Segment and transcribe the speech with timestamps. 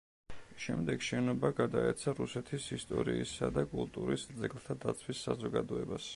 [0.63, 6.09] შემდეგ შენობა გადაეცა რუსეთის ისტორიისა და კულტურის ძეგლთა დაცვის საზოგადოებას.